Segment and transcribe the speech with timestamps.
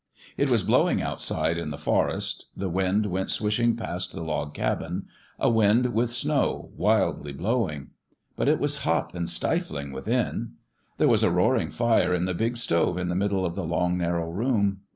[0.35, 5.05] It was blowing outside in the forest: the wind went swishing past the log cabin
[5.37, 7.91] a wind with snow, wildly blowing.
[8.35, 10.53] But it was hot and stifling within.
[10.97, 13.95] There was a roaring fire in the big stove in the middle of the long,
[13.95, 14.79] narrow room.